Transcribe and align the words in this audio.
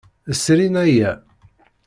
Srin 0.41 0.75
aya. 0.83 1.11